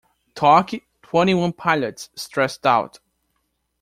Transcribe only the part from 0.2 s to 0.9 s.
Toque